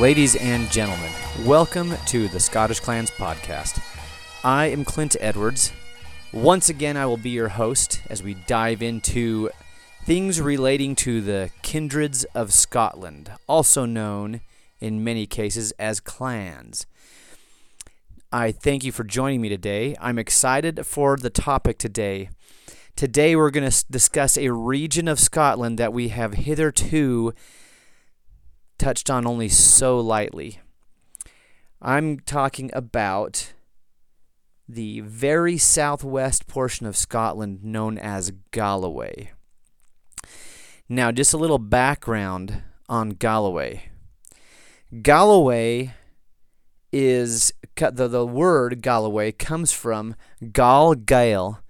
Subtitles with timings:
[0.00, 1.10] Ladies and gentlemen,
[1.44, 3.80] welcome to the Scottish Clans podcast.
[4.42, 5.72] I am Clint Edwards.
[6.32, 9.50] Once again, I will be your host as we dive into
[10.02, 14.40] things relating to the kindreds of Scotland, also known
[14.80, 16.86] in many cases as clans.
[18.32, 19.94] I thank you for joining me today.
[20.00, 22.30] I'm excited for the topic today.
[22.96, 27.32] Today, we're going to discuss a region of Scotland that we have hitherto
[28.78, 30.60] touched on only so lightly.
[31.80, 33.52] I'm talking about
[34.68, 39.32] the very southwest portion of Scotland known as Galloway.
[40.88, 43.90] Now, just a little background on Galloway.
[45.02, 45.94] Galloway
[46.92, 50.14] is the, the word Galloway comes from
[50.52, 51.60] Gal Gael,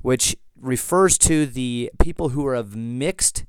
[0.00, 3.44] which refers to the people who are of mixed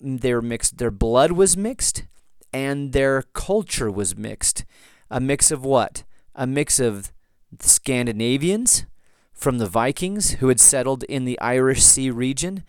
[0.00, 2.04] they were mixed their blood was mixed
[2.52, 4.64] and their culture was mixed.
[5.10, 6.04] A mix of what?
[6.34, 7.12] A mix of
[7.60, 8.86] Scandinavians
[9.32, 12.64] from the Vikings who had settled in the Irish Sea region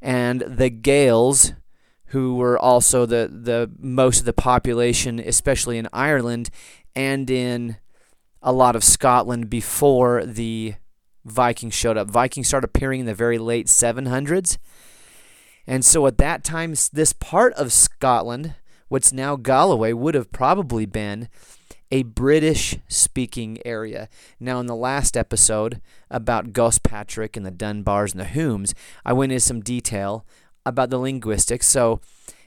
[0.00, 1.54] and the Gaels
[2.06, 6.50] who were also the, the most of the population especially in Ireland
[6.94, 7.76] and in
[8.42, 10.74] a lot of Scotland before the
[11.24, 12.10] Vikings showed up.
[12.10, 14.58] Vikings started appearing in the very late 700s
[15.66, 18.54] and so at that time, this part of Scotland,
[18.88, 21.28] what's now Galloway, would have probably been
[21.92, 24.08] a British speaking area.
[24.40, 29.30] Now, in the last episode about Gospatrick and the Dunbars and the Humes, I went
[29.30, 30.26] into some detail
[30.64, 31.68] about the linguistics.
[31.68, 32.00] So,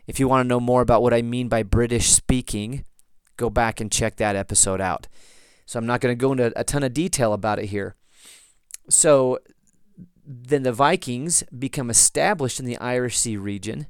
[0.08, 2.86] if you want to know more about what I mean by British speaking,
[3.38, 5.08] go back and check that episode out.
[5.68, 7.96] So, I'm not going to go into a ton of detail about it here.
[8.90, 9.38] So,
[10.26, 13.88] then the Vikings become established in the Irish Sea region.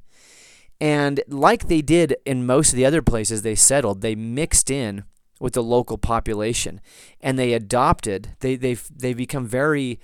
[0.82, 5.06] And like they did in most of the other places they settled, they mixed in
[5.40, 6.82] with the local population
[7.22, 10.00] and they adopted, they, they, they become very,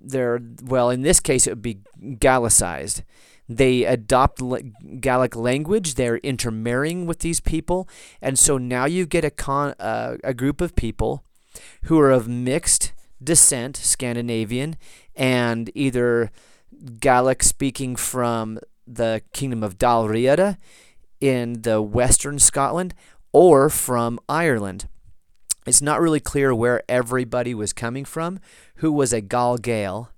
[0.00, 3.02] they're, well, in this case, it would be Gallicized.
[3.48, 4.42] They adopt
[5.00, 5.94] Gallic language.
[5.94, 7.88] They're intermarrying with these people,
[8.22, 11.24] and so now you get a con, uh, a group of people
[11.84, 12.94] who are of mixed
[13.24, 14.76] descent, Scandinavian,
[15.14, 16.30] and either
[17.00, 20.58] Gaelic speaking from the kingdom of Dalriada
[21.20, 22.94] in the western Scotland
[23.32, 24.88] or from Ireland.
[25.66, 28.38] It's not really clear where everybody was coming from,
[28.76, 30.10] who was a Gal Gael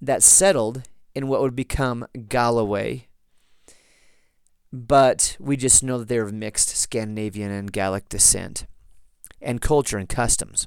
[0.00, 0.82] that settled
[1.14, 3.06] in what would become Galloway.
[4.72, 8.66] But we just know that they're of mixed Scandinavian and Gaelic descent
[9.42, 10.66] and culture and customs.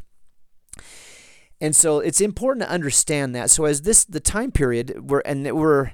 [1.61, 3.49] And so it's important to understand that.
[3.49, 5.91] So as this the time period we're and we're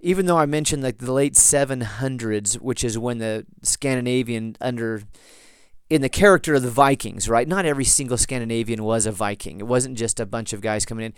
[0.00, 5.02] even though I mentioned like the late 700s, which is when the Scandinavian under
[5.90, 7.48] in the character of the Vikings, right?
[7.48, 9.60] Not every single Scandinavian was a Viking.
[9.60, 11.14] It wasn't just a bunch of guys coming in.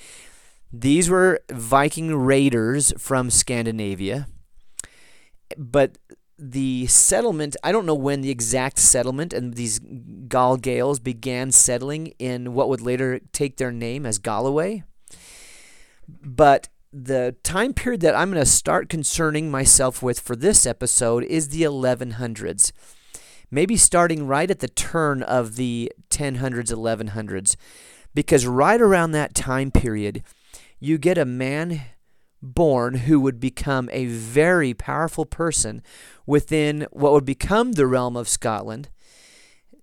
[0.73, 4.29] These were Viking raiders from Scandinavia.
[5.59, 5.99] But
[6.41, 12.09] the settlement, I don't know when the exact settlement and these Gal Gaels began settling
[12.19, 14.83] in what would later take their name as Galloway.
[16.09, 21.25] But the time period that I'm going to start concerning myself with for this episode
[21.25, 22.73] is the 1100s.
[23.51, 27.57] Maybe starting right at the turn of the 1000s, 1100s.
[28.15, 30.25] Because right around that time period,
[30.81, 31.83] you get a man
[32.43, 35.83] born who would become a very powerful person
[36.27, 38.89] within what would become the realm of Scotland.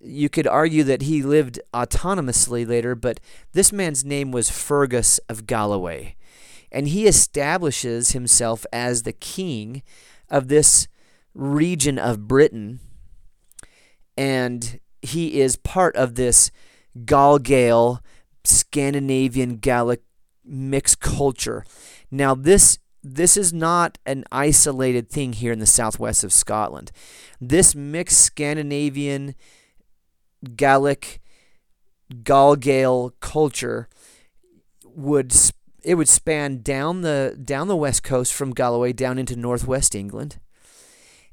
[0.00, 3.20] You could argue that he lived autonomously later, but
[3.52, 6.16] this man's name was Fergus of Galloway.
[6.70, 9.82] And he establishes himself as the king
[10.28, 10.86] of this
[11.34, 12.80] region of Britain.
[14.16, 16.50] And he is part of this
[17.04, 18.02] Gal Gael,
[18.44, 20.02] Scandinavian Gallic
[20.44, 21.64] mixed culture.
[22.10, 26.90] Now, this this is not an isolated thing here in the southwest of Scotland.
[27.40, 29.34] This mixed Scandinavian,
[30.56, 31.20] Gallic,
[32.24, 33.88] Gal Gael culture
[34.84, 35.32] would
[35.84, 40.38] it would span down the down the west coast from Galloway down into northwest England,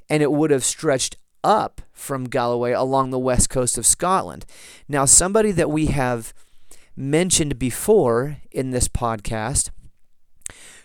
[0.09, 4.45] and it would have stretched up from Galloway along the west coast of Scotland.
[4.87, 6.33] Now, somebody that we have
[6.95, 9.69] mentioned before in this podcast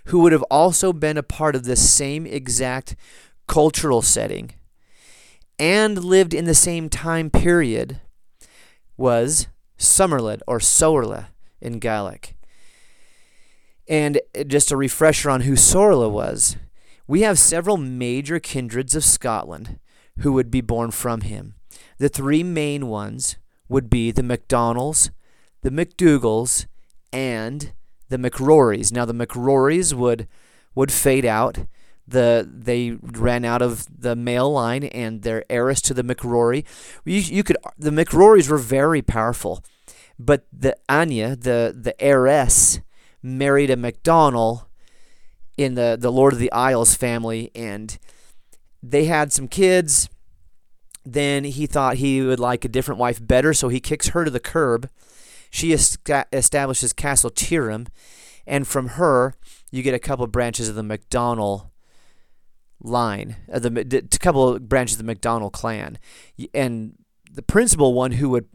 [0.06, 2.96] who would have also been a part of the same exact
[3.46, 4.52] cultural setting
[5.60, 8.00] and lived in the same time period
[8.96, 11.26] was Somerled or Sorla
[11.60, 12.34] in Gaelic.
[13.86, 16.56] And just a refresher on who Sorla was.
[17.06, 19.78] We have several major kindreds of Scotland
[20.20, 21.54] who would be born from him.
[21.98, 23.36] The three main ones
[23.68, 25.10] would be the MacDonalds,
[25.62, 26.66] the MacDougals,
[27.12, 27.72] and
[28.10, 28.92] the McRorys.
[28.92, 30.28] Now the McRorys would
[30.74, 31.58] would fade out.
[32.06, 36.64] The they ran out of the male line, and their heiress to the McRory.
[37.04, 39.64] You, you could the McRorys were very powerful,
[40.18, 42.80] but the Anya, the the heiress,
[43.22, 44.66] married a MacDonald
[45.56, 47.96] in the the Lord of the Isles family, and
[48.82, 50.08] they had some kids.
[51.04, 54.30] Then he thought he would like a different wife better, so he kicks her to
[54.30, 54.90] the curb.
[55.50, 57.88] She establishes Castle Tioram,
[58.46, 59.34] and from her
[59.70, 61.66] you get a couple of branches of the MacDonald
[62.80, 65.98] line, uh, the a couple of branches of the MacDonald clan,
[66.54, 66.94] and
[67.30, 68.48] the principal one who would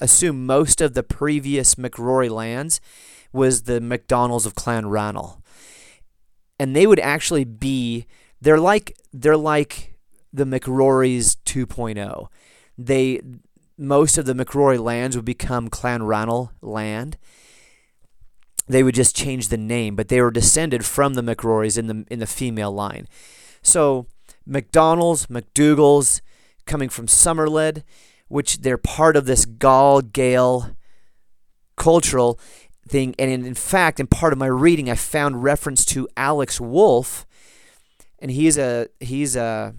[0.00, 2.80] assume most of the previous McRory lands
[3.32, 5.42] was the MacDonalds of Clan Ranald,
[6.58, 8.06] and they would actually be
[8.40, 9.94] they're like they're like
[10.32, 12.28] the McRorys 2.0.
[12.78, 13.20] They
[13.80, 17.16] most of the McRory lands would become Clan Ranald land
[18.70, 22.04] they would just change the name, but they were descended from the McRorys in the
[22.08, 23.08] in the female line.
[23.62, 24.06] So
[24.46, 26.20] McDonald's, McDougals,
[26.66, 27.82] coming from Somerled,
[28.28, 30.76] which they're part of this Gal Gael
[31.76, 32.38] cultural
[32.88, 33.14] thing.
[33.18, 37.26] And in, in fact, in part of my reading, I found reference to Alex Woolf,
[38.20, 39.74] and he's a he's a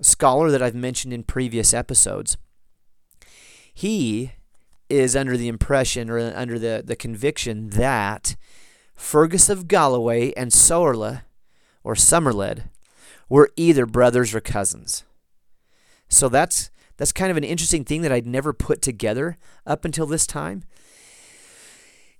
[0.00, 2.38] scholar that I've mentioned in previous episodes.
[3.80, 4.32] He
[4.90, 8.36] is under the impression or under the, the conviction that
[8.94, 11.22] Fergus of Galloway and Sorla,
[11.82, 12.64] or Somerled
[13.30, 15.04] were either brothers or cousins.
[16.10, 20.04] So that's that's kind of an interesting thing that I'd never put together up until
[20.04, 20.64] this time.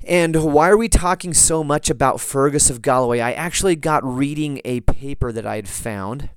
[0.06, 3.20] And why are we talking so much about Fergus of Galloway?
[3.20, 6.30] I actually got reading a paper that I had found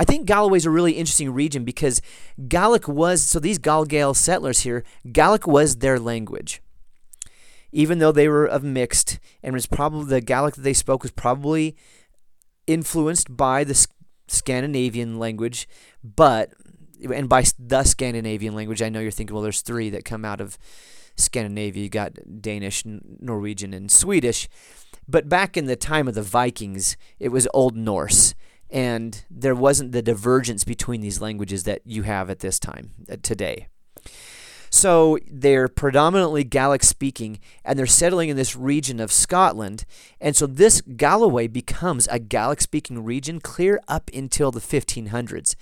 [0.00, 2.00] I think Galloway is a really interesting region because
[2.48, 4.82] Gaelic was, so these Gael settlers here,
[5.12, 6.62] Gaelic was their language.
[7.70, 11.12] Even though they were of mixed, and was probably the Gaelic that they spoke was
[11.12, 11.76] probably
[12.66, 13.86] influenced by the
[14.26, 15.68] Scandinavian language,
[16.02, 16.54] but
[17.14, 20.40] and by the Scandinavian language, I know you're thinking, well, there's three that come out
[20.40, 20.56] of
[21.16, 21.82] Scandinavia.
[21.82, 24.48] You got Danish, Norwegian, and Swedish.
[25.06, 28.34] But back in the time of the Vikings, it was Old Norse
[28.70, 33.16] and there wasn't the divergence between these languages that you have at this time uh,
[33.22, 33.68] today.
[34.70, 39.84] So they're predominantly Gaelic speaking and they're settling in this region of Scotland.
[40.20, 45.56] And so this Galloway becomes a Gaelic speaking region clear up until the 1500s.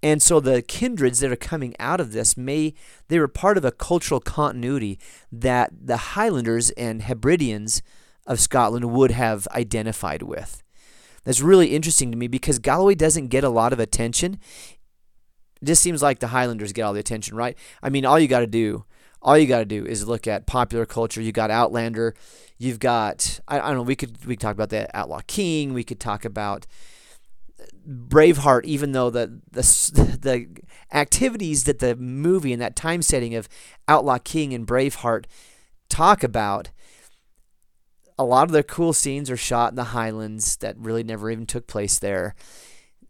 [0.00, 2.74] And so the kindreds that are coming out of this may
[3.08, 5.00] they were part of a cultural continuity
[5.32, 7.82] that the Highlanders and Hebrideans
[8.26, 10.62] of Scotland would have identified with
[11.26, 14.38] that's really interesting to me because Galloway doesn't get a lot of attention.
[15.60, 17.58] It just seems like the Highlanders get all the attention, right?
[17.82, 18.84] I mean, all you got to do,
[19.20, 21.20] all you got to do is look at popular culture.
[21.20, 22.14] You got Outlander,
[22.58, 23.82] you've got I, I don't know.
[23.82, 25.74] We could we could talk about the Outlaw King.
[25.74, 26.64] We could talk about
[27.88, 29.62] Braveheart, even though the the
[30.22, 30.46] the
[30.96, 33.48] activities that the movie and that time setting of
[33.88, 35.24] Outlaw King and Braveheart
[35.88, 36.70] talk about
[38.18, 41.46] a lot of the cool scenes are shot in the Highlands that really never even
[41.46, 42.34] took place there.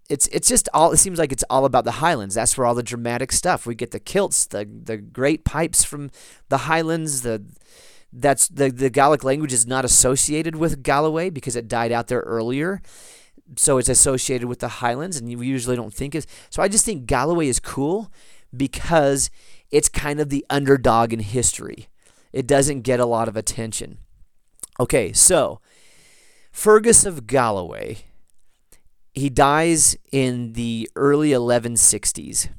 [0.09, 2.35] It's it's just all it seems like it's all about the Highlands.
[2.35, 3.67] That's where all the dramatic stuff.
[3.67, 6.11] We get the kilts, the the great pipes from
[6.49, 7.45] the Highlands, the
[8.13, 12.21] that's the the Gaelic language is not associated with Galloway because it died out there
[12.21, 12.83] earlier.
[13.57, 16.27] So it's associated with the Highlands and you usually don't think it.
[16.51, 18.11] So I just think Galloway is cool
[18.57, 19.31] because
[19.71, 21.89] it's kind of the underdog in history.
[22.33, 23.99] It doesn't get a lot of attention.
[24.79, 25.61] Okay, so
[26.53, 27.99] Fergus of Galloway,
[29.15, 32.51] he dies in the early 1160s.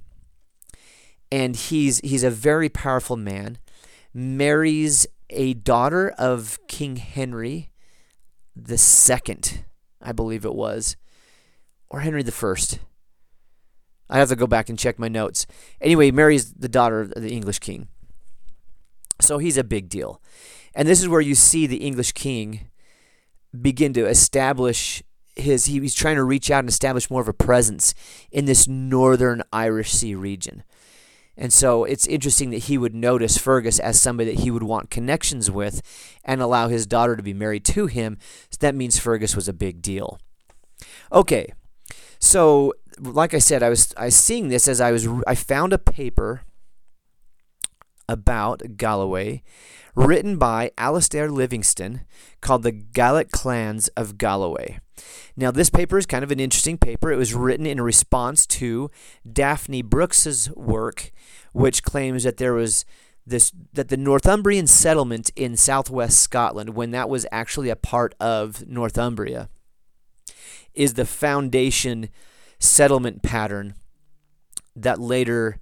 [1.32, 3.58] And he's he's a very powerful man.
[4.14, 7.70] Marries a daughter of King Henry
[8.56, 9.66] the second,
[10.02, 10.96] I believe it was,
[11.90, 12.80] or Henry the first.
[14.10, 15.46] I have to go back and check my notes.
[15.82, 17.90] Anyway, marries the daughter of the English king.
[19.20, 20.22] So he's a big deal.
[20.78, 22.70] And this is where you see the English king
[23.60, 25.02] begin to establish
[25.36, 27.96] his he, he's trying to reach out and establish more of a presence
[28.32, 30.64] in this northern Irish Sea region.
[31.36, 34.92] And so it's interesting that he would notice Fergus as somebody that he would want
[34.92, 35.82] connections with
[36.24, 38.20] and allow his daughter to be married to him.
[38.52, 40.20] So that means Fergus was a big deal.
[41.12, 41.54] Okay.
[42.20, 45.74] So like I said, I was I was seeing this as I was I found
[45.74, 46.42] a paper
[48.10, 49.44] about Galloway,
[49.96, 52.02] written by Alastair Livingston,
[52.42, 54.80] called The Gallic Clans of Galloway.
[55.36, 57.12] Now, this paper is kind of an interesting paper.
[57.12, 58.90] It was written in response to
[59.32, 61.12] Daphne Brooke's work,
[61.54, 62.86] which claims that there was
[63.26, 68.66] this that the Northumbrian settlement in southwest Scotland, when that was actually a part of
[68.68, 69.50] Northumbria,
[70.74, 72.10] is the foundation
[72.58, 73.76] settlement pattern
[74.76, 75.60] that later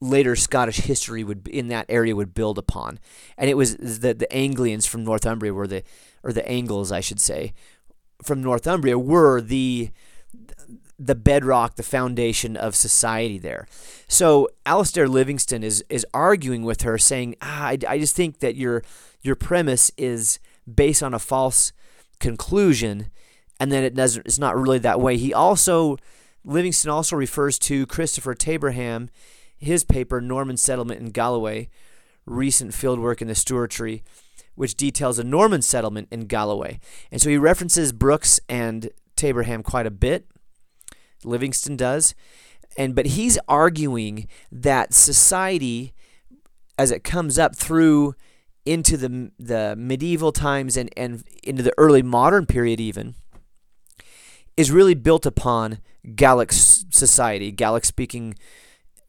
[0.00, 2.98] later Scottish history would in that area would build upon.
[3.38, 5.82] And it was the the Anglians from Northumbria were the
[6.22, 7.54] or the Angles I should say
[8.22, 9.90] from Northumbria were the
[10.98, 13.66] the bedrock, the foundation of society there.
[14.06, 18.56] So Alastair Livingston is is arguing with her, saying, ah, I, I just think that
[18.56, 18.82] your
[19.22, 20.38] your premise is
[20.72, 21.72] based on a false
[22.20, 23.10] conclusion,
[23.58, 24.26] and then it doesn't.
[24.26, 25.16] It's not really that way.
[25.16, 25.96] He also
[26.44, 29.10] Livingston also refers to Christopher Tabraham,
[29.64, 31.68] his paper Norman Settlement in Galloway,
[32.26, 34.02] recent fieldwork in the Stewartry,
[34.54, 36.78] which details a Norman settlement in Galloway.
[37.10, 40.26] And so he references Brooke and Tabraham quite a bit.
[41.24, 42.14] Livingston does.
[42.76, 45.92] And but he's arguing that society
[46.78, 48.14] as it comes up through
[48.66, 53.14] into the the medieval times and, and into the early modern period even
[54.56, 55.78] is really built upon
[56.14, 58.34] Gallic society, Gallic speaking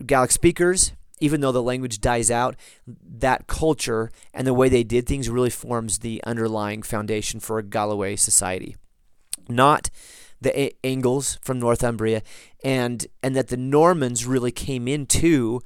[0.05, 2.55] Gallic speakers, even though the language dies out,
[2.87, 7.63] that culture and the way they did things really forms the underlying foundation for a
[7.63, 8.75] Galloway society.
[9.47, 9.89] Not
[10.41, 12.21] the Angles from Northumbria,
[12.63, 15.61] and and that the Normans really came into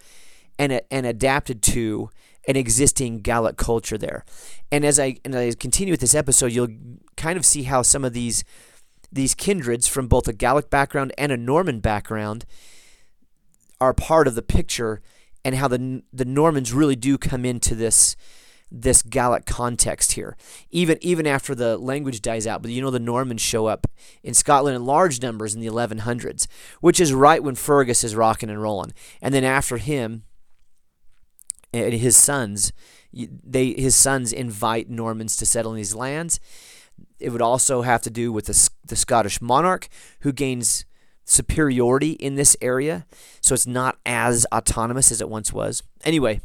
[0.57, 2.09] and and adapted to
[2.47, 4.25] an existing Gallic culture there.
[4.71, 6.75] And as I and I continue with this episode, you'll
[7.15, 8.43] kind of see how some of these
[9.11, 12.45] these kindreds from both a Gallic background and a Norman background
[13.81, 15.01] are part of the picture,
[15.43, 18.15] and how the the Normans really do come into this
[18.71, 20.37] this Gallic context here.
[20.69, 23.87] Even even after the language dies out, but you know the Normans show up
[24.23, 26.47] in Scotland in large numbers in the 1100s,
[26.81, 28.93] which is right when Fergus is rocking and rolling.
[29.21, 30.23] And then after him
[31.73, 32.71] and his sons,
[33.11, 36.39] they his sons invite Normans to settle in these lands.
[37.19, 39.87] It would also have to do with the, the Scottish monarch
[40.21, 40.85] who gains
[41.29, 43.05] superiority in this area,
[43.39, 45.83] so it's not as autonomous as it once was.
[46.03, 46.41] Anyway,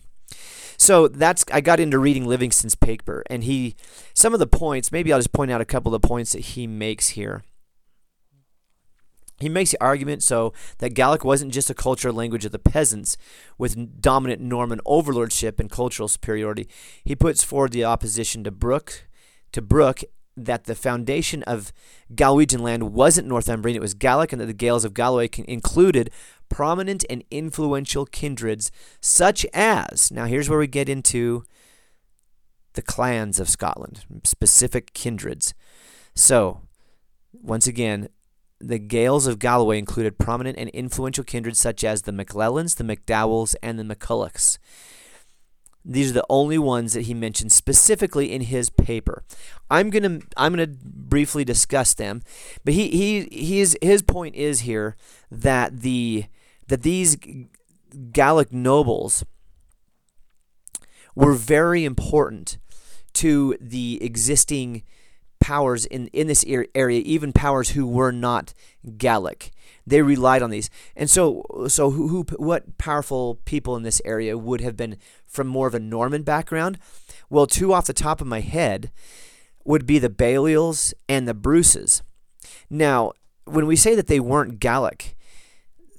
[0.77, 3.77] so that's I got into reading Livingston's paper, and he
[4.13, 4.93] some of the points.
[4.93, 7.43] Maybe I'll just point out a couple of the points that he makes here.
[9.41, 13.17] He makes the argument so that Gallic wasn't just a cultural language of the peasants
[13.59, 16.69] with dominant Norman overlordship and cultural superiority.
[17.05, 19.09] He puts forward the opposition to Brooke,
[19.53, 20.03] to Brooke
[20.37, 21.73] that the foundation of
[22.13, 26.11] Galwegian land wasn't Northumbrian, it was Gallic, and that the Gaels of Galloway included
[26.49, 31.45] prominent and influential kindreds, such as, now here's where we get into
[32.75, 35.55] the clans of Scotland, specific kindreds.
[36.15, 36.61] So,
[37.33, 38.09] once again,
[38.61, 43.55] the Gaels of Galloway included prominent and influential kindreds such as the MacLellans, the MacDowells,
[43.63, 44.59] and the MacCullochs.
[45.85, 49.23] These are the only ones that he mentions specifically in his paper.
[49.71, 52.23] I'm gonna I'm gonna briefly discuss them,
[52.65, 54.97] but he he his his point is here
[55.31, 56.25] that the
[56.69, 57.19] that these
[58.13, 59.25] Gallic nobles
[61.15, 62.59] were very important
[63.15, 64.83] to the existing
[65.45, 68.55] powers in, in this er, area, even powers who were not
[68.97, 69.51] Gallic.
[69.87, 74.39] They relied on these, and so so who, who what powerful people in this area
[74.39, 74.97] would have been
[75.27, 76.79] from more of a Norman background?
[77.29, 78.91] Well, two off the top of my head
[79.67, 82.03] would be the Baliol's and the Bruces.
[82.71, 83.13] Now,
[83.45, 85.15] when we say that they weren't Gallic,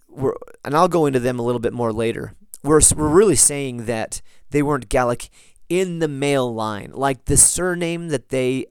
[0.09, 0.33] we're,
[0.63, 2.33] and I'll go into them a little bit more later.
[2.63, 5.29] We're we're really saying that they weren't Gallic
[5.69, 8.65] in the male line, like the surname that they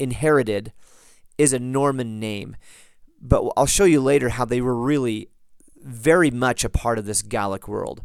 [0.00, 0.72] inherited
[1.38, 2.56] is a Norman name.
[3.20, 5.28] But I'll show you later how they were really
[5.82, 8.02] very much a part of this Gallic world.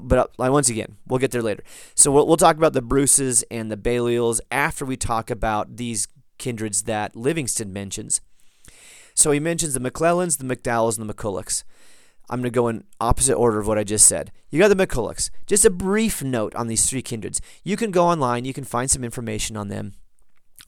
[0.00, 1.62] But uh, once again, we'll get there later.
[1.94, 6.08] So we'll, we'll talk about the Bruces and the Baliols after we talk about these
[6.38, 8.20] kindreds that Livingston mentions.
[9.14, 11.64] So he mentions the MacLellans, the MacDowells, and the MacCullochs.
[12.30, 14.32] I'm going to go in opposite order of what I just said.
[14.50, 15.30] You got the MacCullochs.
[15.46, 17.40] Just a brief note on these three kindreds.
[17.62, 19.92] You can go online, you can find some information on them.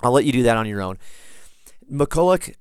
[0.03, 0.99] I'll let you do that on your own.
[1.91, 2.55] MacCulloch,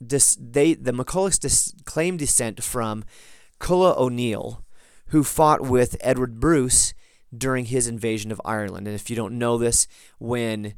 [0.00, 3.04] this, they, the MacCullochs dis, claim descent from
[3.58, 4.64] Culla O'Neill,
[5.08, 6.94] who fought with Edward Bruce
[7.36, 8.86] during his invasion of Ireland.
[8.86, 9.86] And if you don't know this,
[10.18, 10.74] when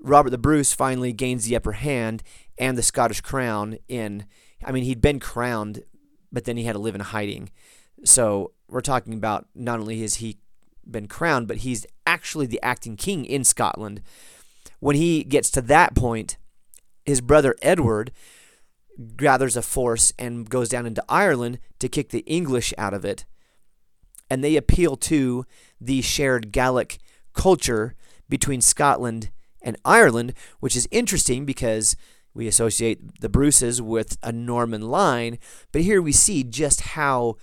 [0.00, 2.22] Robert the Bruce finally gains the upper hand
[2.58, 4.26] and the Scottish crown in,
[4.64, 5.82] I mean, he'd been crowned
[6.32, 7.50] but then he had to live in hiding.
[8.04, 10.38] So we're talking about not only has he
[10.90, 14.00] been crowned, but he's actually the acting king in Scotland.
[14.82, 16.38] When he gets to that point,
[17.04, 18.10] his brother Edward
[19.16, 23.24] gathers a force and goes down into Ireland to kick the English out of it.
[24.28, 25.46] And they appeal to
[25.80, 26.98] the shared Gaelic
[27.32, 27.94] culture
[28.28, 29.30] between Scotland
[29.62, 31.94] and Ireland, which is interesting because
[32.34, 35.38] we associate the Bruces with a Norman line,
[35.70, 37.36] but here we see just how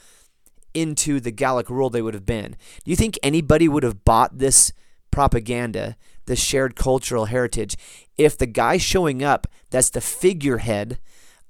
[0.73, 2.57] into the Gallic world they would have been.
[2.83, 4.73] Do you think anybody would have bought this
[5.11, 7.75] propaganda, this shared cultural heritage,
[8.17, 10.99] if the guy showing up that's the figurehead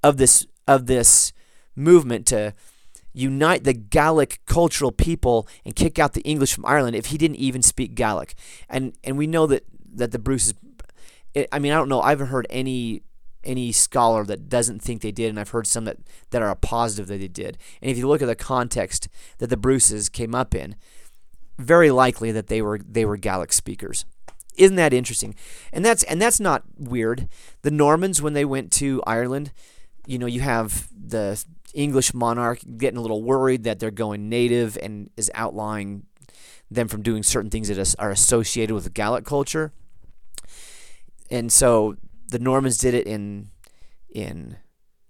[0.02, 1.32] of this of this
[1.74, 2.54] movement to
[3.12, 7.36] unite the Gallic cultural people and kick out the English from Ireland if he didn't
[7.36, 8.34] even speak Gaelic?
[8.68, 10.54] And and we know that that the Bruces
[11.52, 12.00] I mean, I don't know.
[12.00, 13.02] I haven't heard any
[13.42, 15.96] any scholar that doesn't think they did, and I've heard some that,
[16.30, 17.56] that are positive that they did.
[17.80, 20.76] And if you look at the context that the Bruces came up in,
[21.60, 24.04] very likely that they were they were Gaelic speakers.
[24.56, 25.34] Isn't that interesting?
[25.72, 27.28] And that's and that's not weird.
[27.62, 29.52] The Normans when they went to Ireland,
[30.06, 34.76] you know, you have the English monarch getting a little worried that they're going native
[34.82, 36.04] and is outlawing
[36.70, 39.72] them from doing certain things that are associated with the Gaelic culture.
[41.30, 41.96] And so
[42.28, 43.48] the Normans did it in
[44.08, 44.56] in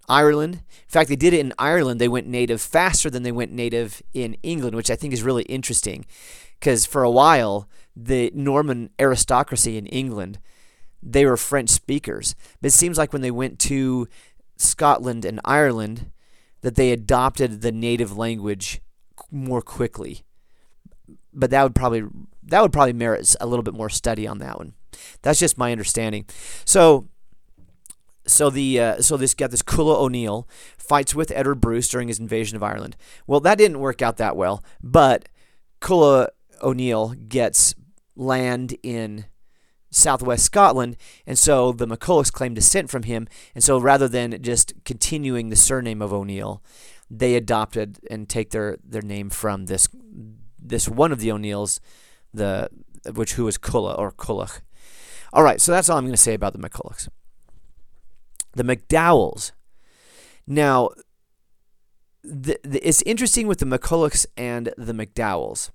[0.09, 0.55] Ireland.
[0.55, 2.01] In fact, they did it in Ireland.
[2.01, 5.43] They went native faster than they went native in England, which I think is really
[5.43, 6.05] interesting
[6.61, 10.39] because for a while the Norman aristocracy in England
[11.03, 12.35] they were French speakers.
[12.61, 14.07] But it seems like when they went to
[14.57, 16.11] Scotland and Ireland
[16.61, 18.81] that they adopted the native language
[19.31, 20.23] more quickly.
[21.33, 22.03] But that would probably
[22.43, 24.73] that would probably merit a little bit more study on that one.
[25.23, 26.25] That's just my understanding.
[26.65, 27.07] So
[28.27, 30.47] so the uh, so this got this Culla O'Neill
[30.77, 32.95] fights with Edward Bruce during his invasion of Ireland.
[33.27, 35.29] Well, that didn't work out that well, but
[35.79, 36.29] Culla
[36.61, 37.73] O'Neill gets
[38.15, 39.25] land in
[39.89, 43.27] southwest Scotland, and so the McCullochs claim descent from him.
[43.53, 46.63] And so rather than just continuing the surname of O'Neill,
[47.09, 49.89] they adopted and take their, their name from this
[50.63, 51.81] this one of the O'Neills,
[52.33, 52.69] the
[53.13, 54.61] which who was Culla or Cullach.
[55.33, 57.07] All right, so that's all I'm going to say about the McCullochs.
[58.53, 59.51] The McDowells.
[60.47, 60.89] Now,
[62.23, 65.69] the, the, it's interesting with the McCullochs and the McDowells.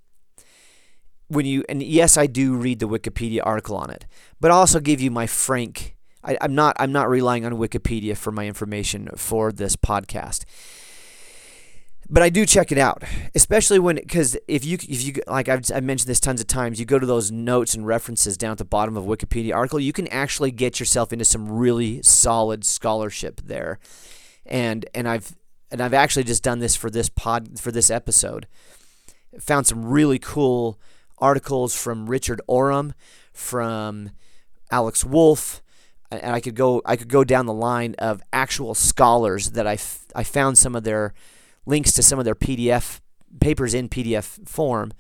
[1.29, 4.07] When you and yes, I do read the Wikipedia article on it,
[4.41, 5.97] but I'll also give you my frank.
[6.23, 10.45] I, I'm not I'm not relying on Wikipedia for my information for this podcast
[12.09, 13.03] but I do check it out,
[13.35, 16.79] especially when because if you if you like I've, I've mentioned this tons of times,
[16.79, 19.93] you go to those notes and references down at the bottom of Wikipedia article, you
[19.93, 23.79] can actually get yourself into some really solid scholarship there,
[24.45, 25.35] and and I've
[25.71, 28.47] and I've actually just done this for this pod for this episode,
[29.41, 30.79] found some really cool
[31.19, 32.95] articles from Richard Oram,
[33.33, 34.11] from
[34.71, 35.61] Alex Woolf,
[36.11, 39.75] and I could go I could go down the line of actual scholars that I,
[39.75, 41.15] f- I found some of their
[41.67, 43.01] links to some of their PDF
[43.41, 44.93] papers in PDF form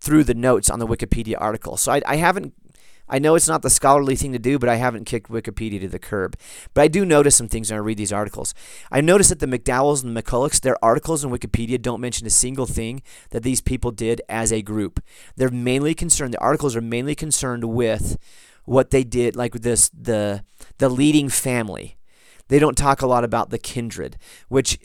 [0.00, 1.76] through the notes on the Wikipedia article.
[1.76, 2.54] So I, I haven't
[3.08, 5.88] I know it's not the scholarly thing to do, but I haven't kicked Wikipedia to
[5.88, 6.34] the curb.
[6.72, 8.54] But I do notice some things when I read these articles.
[8.90, 12.30] I notice that the McDowells and the McCullochs, their articles in Wikipedia don't mention a
[12.30, 15.02] single thing that these people did as a group.
[15.36, 18.16] They're mainly concerned, the articles are mainly concerned with
[18.64, 20.44] what they did, like this the
[20.78, 21.96] the leading family.
[22.48, 24.16] They don't talk a lot about the kindred,
[24.48, 24.78] which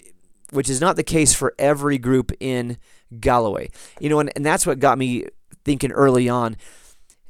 [0.51, 2.77] which is not the case for every group in
[3.19, 3.69] Galloway.
[3.99, 5.25] You know, and, and that's what got me
[5.65, 6.57] thinking early on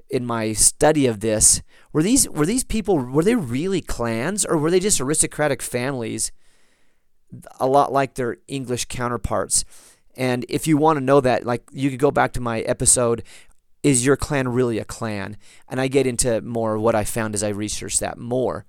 [0.09, 1.61] in my study of this.
[1.93, 6.31] Were these were these people were they really clans or were they just aristocratic families
[7.59, 9.65] a lot like their English counterparts?
[10.15, 13.23] And if you want to know that, like you could go back to my episode
[13.83, 15.37] is your clan really a clan?
[15.69, 18.65] And I get into more what I found as I researched that more.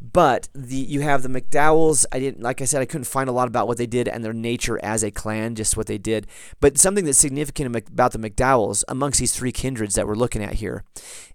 [0.00, 2.06] But the you have the McDowells.
[2.10, 4.24] I didn't like I said I couldn't find a lot about what they did and
[4.24, 6.26] their nature as a clan, just what they did.
[6.58, 10.54] But something that's significant about the McDowells amongst these three kindreds that we're looking at
[10.54, 10.84] here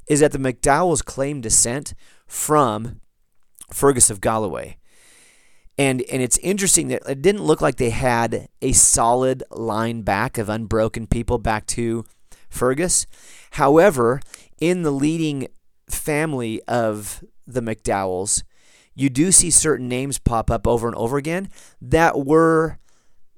[0.07, 1.93] is that the McDowells claim descent
[2.25, 3.01] from
[3.71, 4.77] Fergus of Galloway.
[5.77, 10.37] And and it's interesting that it didn't look like they had a solid line back
[10.37, 12.05] of unbroken people back to
[12.49, 13.05] Fergus.
[13.51, 14.21] However,
[14.59, 15.49] in the leading
[15.89, 18.43] family of the McDowells,
[18.95, 21.49] you do see certain names pop up over and over again
[21.81, 22.79] that were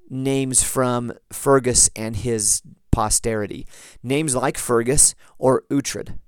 [0.08, 3.66] names from Fergus and his posterity.
[4.02, 6.18] Names like Fergus or Uhtred.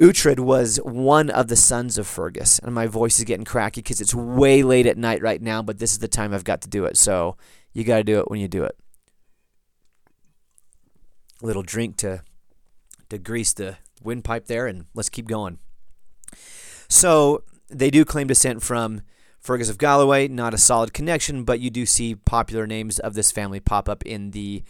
[0.00, 4.00] Uhtred was one of the sons of Fergus, and my voice is getting cracky because
[4.00, 6.68] it's way late at night right now, but this is the time I've got to
[6.68, 7.36] do it, so
[7.72, 8.76] you got to do it when you do it.
[11.40, 12.22] A little drink to
[13.10, 15.58] to grease the windpipe there, and let's keep going.
[16.88, 19.02] So they do claim descent from
[19.40, 23.32] Fergus of Galloway, not a solid connection, but you do see popular names of this
[23.32, 24.62] family pop up in the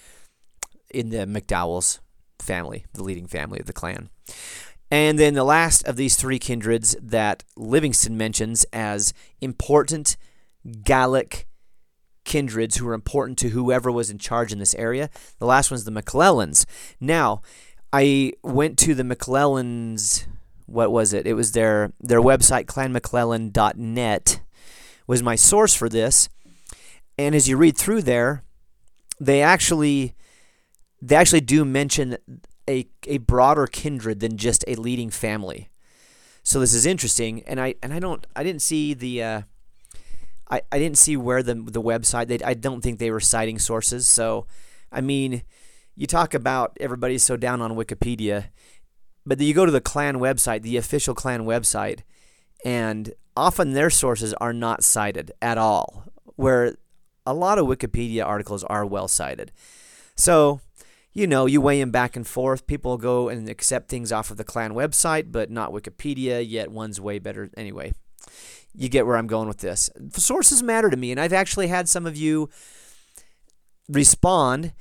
[0.91, 2.01] in the McDowell's
[2.39, 4.11] family, the leading family of the clan.
[4.91, 10.19] And then the last of these three kindreds that Livingston mentions as important
[10.85, 11.47] Gallic
[12.25, 15.11] kindreds who were important to whoever was in charge in this area.
[15.39, 16.67] The last one's the McClellans.
[17.01, 17.41] Now,
[17.93, 20.27] I went to the McClellans.
[20.67, 21.27] What was it?
[21.27, 24.41] It was their their website, clanmcclellan.net,
[25.07, 26.29] was my source for this.
[27.19, 28.43] And as you read through there,
[29.21, 30.15] they actually
[31.01, 32.17] they actually do mention
[32.69, 35.69] a, a broader kindred than just a leading family.
[36.45, 39.43] So this is interesting, and I and I don't I didn't see the uh,
[40.51, 43.59] I, I didn't see where the the website they I don't think they were citing
[43.59, 44.09] sources.
[44.09, 44.47] So
[44.91, 45.43] I mean,
[45.95, 48.47] you talk about everybody's so down on Wikipedia,
[49.25, 52.01] but you go to the clan website, the official clan website,
[52.65, 56.05] and often their sources are not cited at all.
[56.37, 56.77] Where
[57.25, 59.53] a lot of Wikipedia articles are well cited.
[60.17, 60.61] So
[61.13, 62.67] you know, you weigh them back and forth.
[62.67, 67.01] People go and accept things off of the clan website, but not Wikipedia, yet one's
[67.01, 67.51] way better.
[67.57, 67.93] Anyway,
[68.75, 69.91] you get where I'm going with this.
[70.13, 72.49] Sources matter to me, and I've actually had some of you
[73.89, 74.73] respond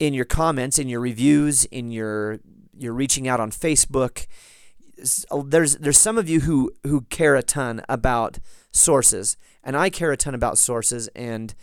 [0.00, 2.40] in your comments, in your reviews, in your
[2.78, 4.26] you're reaching out on Facebook.
[5.30, 8.38] Uh, there's there's some of you who who care a ton about
[8.72, 11.54] sources, and I care a ton about sources, and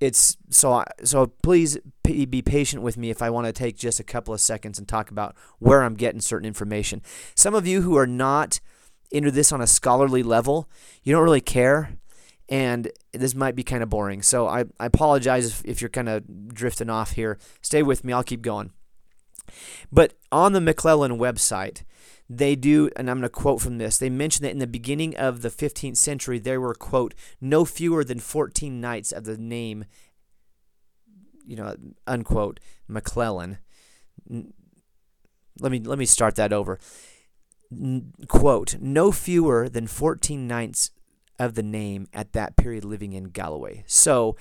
[0.00, 4.04] it's so so please be patient with me if I want to take just a
[4.04, 7.02] couple of seconds and talk about where I'm getting certain information.
[7.34, 8.60] Some of you who are not
[9.10, 10.68] into this on a scholarly level,
[11.02, 11.98] you don't really care
[12.48, 14.22] and this might be kind of boring.
[14.22, 17.38] So I, I apologize if, if you're kind of drifting off here.
[17.60, 18.70] Stay with me, I'll keep going.
[19.90, 21.82] But on the McClellan website,
[22.30, 23.96] they do, and I'm going to quote from this.
[23.96, 28.04] They mention that in the beginning of the 15th century, there were, quote, no fewer
[28.04, 29.86] than 14 knights of the name,
[31.46, 31.74] you know,
[32.06, 33.58] unquote, McClellan.
[35.60, 36.78] Let me let me start that over.
[38.28, 40.90] Quote, no fewer than 14 knights
[41.38, 43.84] of the name at that period living in Galloway.
[43.86, 44.36] So,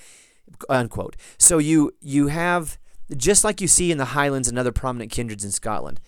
[0.70, 1.16] unquote.
[1.38, 2.78] So you you have
[3.16, 6.00] just like you see in the Highlands and other prominent kindreds in Scotland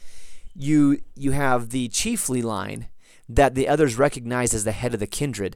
[0.55, 2.87] you you have the chiefly line
[3.27, 5.55] that the others recognize as the head of the kindred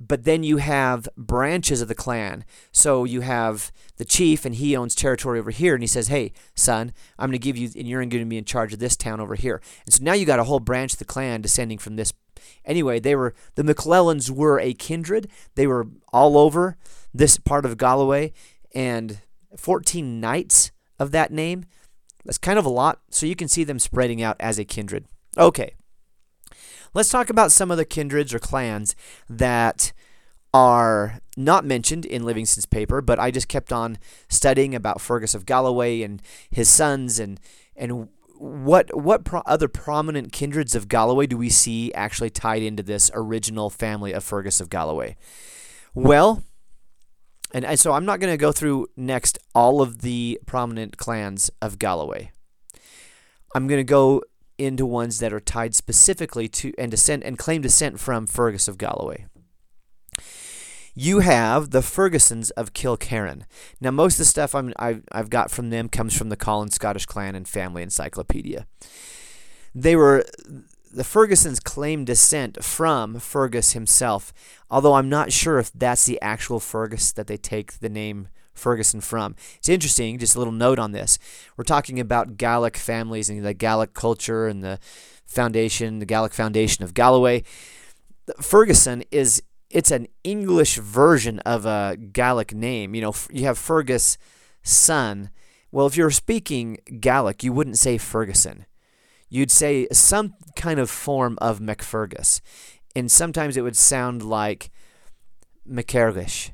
[0.00, 2.44] but then you have branches of the clan.
[2.70, 6.32] So you have the chief and he owns territory over here and he says hey
[6.54, 8.96] son i'm going to give you and you're going to be in charge of this
[8.96, 9.60] town over here.
[9.84, 12.12] And so now you got a whole branch of the clan descending from this.
[12.64, 15.28] Anyway they were the mcclellans were a kindred.
[15.56, 16.76] They were all over
[17.12, 18.32] this part of galloway
[18.72, 19.18] and
[19.56, 21.64] 14 knights of that name
[22.24, 25.06] that's kind of a lot, so you can see them spreading out as a kindred.
[25.36, 25.74] Okay,
[26.94, 28.94] let's talk about some of the kindreds or clans
[29.28, 29.92] that
[30.52, 35.46] are not mentioned in Livingston's paper, but I just kept on studying about Fergus of
[35.46, 37.40] Galloway and his sons and
[37.76, 42.82] and what what pro- other prominent kindreds of Galloway do we see actually tied into
[42.82, 45.16] this original family of Fergus of Galloway?
[45.94, 46.42] Well,
[47.52, 51.50] and, and so I'm not going to go through next all of the prominent clans
[51.62, 52.30] of Galloway.
[53.54, 54.22] I'm going to go
[54.58, 58.76] into ones that are tied specifically to and descent and claim descent from Fergus of
[58.76, 59.26] Galloway.
[60.94, 63.42] You have the Fergusons of Kilkerran.
[63.80, 66.74] Now, most of the stuff I'm, I've, I've got from them comes from the Collins
[66.74, 68.66] Scottish Clan and Family Encyclopedia.
[69.76, 70.24] They were
[70.92, 74.32] the Fergusons claim descent from Fergus himself,
[74.70, 79.00] although I'm not sure if that's the actual Fergus that they take the name Ferguson
[79.00, 79.36] from.
[79.58, 81.18] It's interesting, just a little note on this.
[81.56, 84.78] We're talking about Gallic families and the Gallic culture and the
[85.26, 87.44] foundation, the Gallic foundation of Galloway.
[88.40, 92.94] Ferguson is it's an English version of a Gallic name.
[92.94, 94.18] You know, you have Fergus
[94.62, 95.30] son.
[95.70, 98.66] Well, if you're speaking Gallic, you wouldn't say Ferguson
[99.28, 102.40] you'd say some kind of form of McFergus.
[102.96, 104.70] And sometimes it would sound like
[105.68, 106.50] McCargish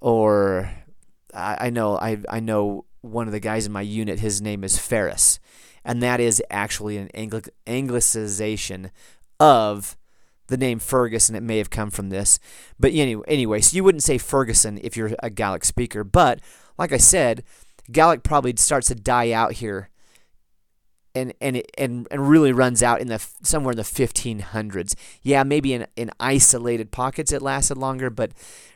[0.00, 0.70] or
[1.34, 4.64] I, I know I, I know one of the guys in my unit, his name
[4.64, 5.38] is Ferris.
[5.84, 8.90] And that is actually an Angli- anglicization
[9.38, 9.96] of
[10.48, 12.38] the name Fergus, and it may have come from this.
[12.78, 16.04] But anyway, anyway, so you wouldn't say Ferguson if you're a Gaelic speaker.
[16.04, 16.40] But
[16.78, 17.44] like I said,
[17.90, 19.90] Gaelic probably starts to die out here
[21.16, 24.94] and and it and, and really runs out in the somewhere in the 1500s.
[25.22, 28.32] Yeah, maybe in in isolated pockets it lasted longer, but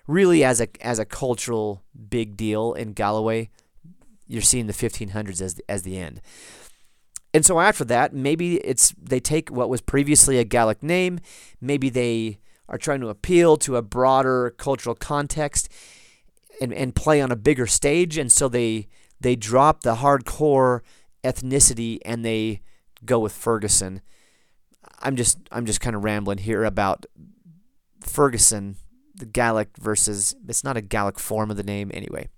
[0.06, 3.50] really as a as a cultural big deal in Galloway,
[4.26, 6.20] you're seeing the 1500s as the, as the end.
[7.32, 11.20] And so after that, maybe it's they take what was previously a Gallic name,
[11.60, 15.68] maybe they are trying to appeal to a broader cultural context
[16.60, 18.86] and, and play on a bigger stage and so they
[19.20, 20.80] they drop the hardcore
[21.24, 22.62] ethnicity and they
[23.04, 24.02] go with Ferguson.
[25.00, 27.06] I'm just I'm just kind of rambling here about
[28.00, 28.76] Ferguson,
[29.14, 32.28] the Gallic versus it's not a Gallic form of the name anyway.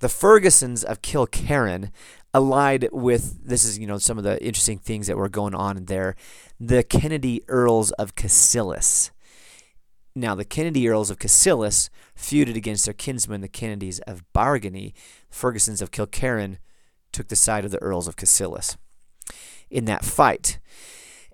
[0.00, 1.90] The Fergusons of Kilkerran
[2.32, 5.84] allied with this is you know some of the interesting things that were going on
[5.86, 6.16] there.
[6.58, 9.10] The Kennedy Earls of Cassilis.
[10.14, 14.92] Now the Kennedy Earls of Cassilis feuded against their kinsmen, the Kennedys of Bargany.
[15.30, 16.58] Fergusons of Kilkerran
[17.12, 18.76] took the side of the Earls of Cassilis
[19.70, 20.58] in that fight.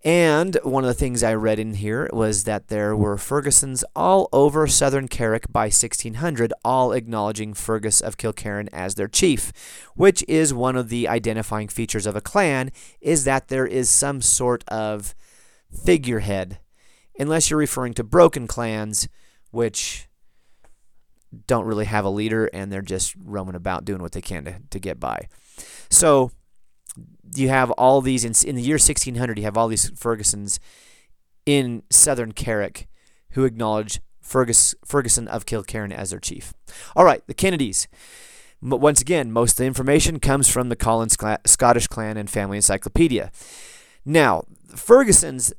[0.05, 4.29] And one of the things I read in here was that there were Fergusons all
[4.33, 9.53] over southern Carrick by 1600, all acknowledging Fergus of Kilkerran as their chief,
[9.97, 14.23] which is one of the identifying features of a clan, is that there is some
[14.23, 15.13] sort of
[15.85, 16.61] figurehead,
[17.19, 19.09] unless you're referring to broken clans,
[19.51, 20.07] which
[21.49, 24.55] don't really have a leader and they're just roaming about doing what they can to,
[24.71, 25.29] to get by.
[25.91, 26.31] So
[27.35, 30.59] you have all these in, in the year 1600 you have all these fergusons
[31.45, 32.89] in southern carrick
[33.31, 36.53] who acknowledge Fergus, ferguson of kilkerran as their chief.
[36.97, 37.89] All right the kennedys.
[38.63, 42.57] But once again most of the information comes from the collins scottish clan and family
[42.57, 43.31] encyclopedia.
[44.05, 45.53] Now fergusons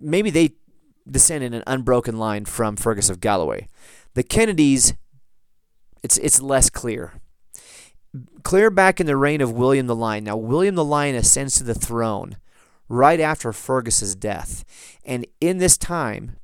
[0.00, 0.50] maybe they
[1.10, 3.68] descend in an unbroken line from fergus of galloway.
[4.14, 4.94] The kennedys
[6.02, 7.14] it's it's less clear
[8.42, 10.24] clear back in the reign of William the Lion.
[10.24, 12.36] Now, William the Lion ascends to the throne
[12.88, 14.64] right after Fergus's death.
[15.04, 16.36] And in this time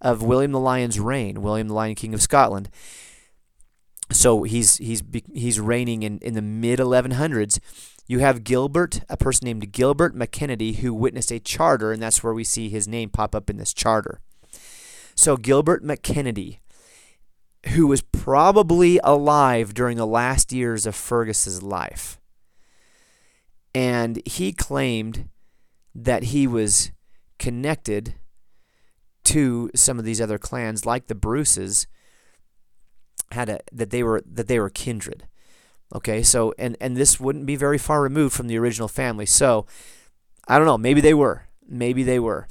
[0.00, 2.68] of William the Lion's reign, William the Lion, King of Scotland,
[4.10, 5.02] so he's he's
[5.34, 7.58] he's reigning in, in the mid 1100s.
[8.06, 12.32] You have Gilbert, a person named Gilbert McKennedy, who witnessed a charter, and that's where
[12.32, 14.20] we see his name pop up in this charter.
[15.16, 16.58] So Gilbert McKennedy
[17.68, 22.20] who was probably alive during the last years of Fergus's life.
[23.74, 25.28] And he claimed
[25.94, 26.92] that he was
[27.38, 28.14] connected
[29.24, 31.86] to some of these other clans like the Bruces
[33.32, 35.26] had a that they were that they were kindred.
[35.94, 39.26] Okay, so and and this wouldn't be very far removed from the original family.
[39.26, 39.66] So
[40.46, 41.46] I don't know, maybe they were.
[41.68, 42.46] Maybe they were.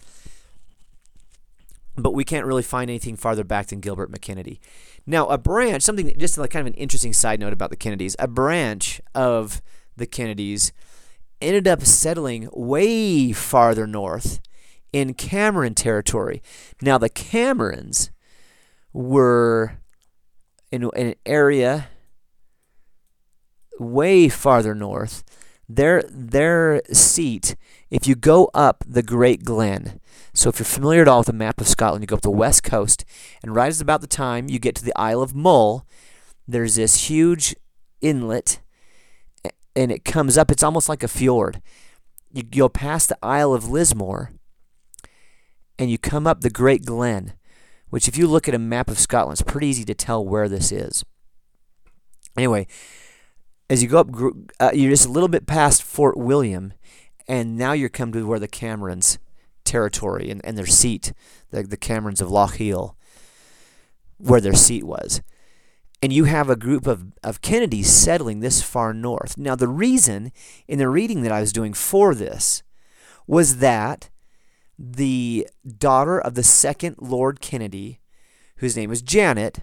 [1.98, 4.60] But we can't really find anything farther back than Gilbert McKennedy.
[5.08, 8.16] Now, a branch, something just like kind of an interesting side note about the Kennedys,
[8.18, 9.62] a branch of
[9.96, 10.72] the Kennedys
[11.42, 14.40] ended up settling way farther north
[14.92, 16.42] in Cameron territory.
[16.82, 18.10] Now, the Camerons
[18.94, 19.78] were
[20.72, 21.90] in, in an area
[23.80, 25.24] way farther north.
[25.68, 27.56] Their their seat,
[27.90, 30.00] if you go up the Great Glen,
[30.34, 32.30] so if you're familiar at all with the map of Scotland, you go up the
[32.30, 33.04] west coast,
[33.42, 35.86] and right as about the time you get to the Isle of Mull,
[36.48, 37.56] there's this huge
[38.02, 38.60] inlet,
[39.76, 40.52] and it comes up.
[40.52, 41.62] It's almost like a fjord.
[42.32, 44.32] You go past the Isle of Lismore,
[45.80, 47.34] and you come up the Great Glen,
[47.90, 50.48] which if you look at a map of Scotland, it's pretty easy to tell where
[50.48, 51.04] this is.
[52.38, 52.68] Anyway,
[53.70, 54.10] as you go up,
[54.60, 56.74] uh, you're just a little bit past Fort William,
[57.28, 59.18] and now you're come to where the Camerons
[59.64, 61.14] territory and, and their seat,
[61.50, 62.96] the, the Camerons of Lochiel,
[64.18, 65.22] where their seat was.
[66.02, 69.38] And you have a group of, of Kennedys settling this far north.
[69.38, 70.32] Now, the reason
[70.68, 72.62] in the reading that I was doing for this
[73.26, 74.10] was that
[74.78, 75.48] the
[75.78, 78.00] daughter of the second Lord Kennedy,
[78.58, 79.60] whose name was Janet,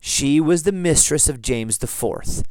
[0.00, 2.42] she was the mistress of James IV.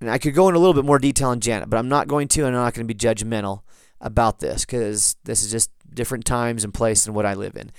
[0.00, 2.08] And I could go in a little bit more detail on Janet, but I'm not
[2.08, 3.62] going to, and I'm not going to be judgmental
[4.00, 7.70] about this because this is just different times and place than what I live in.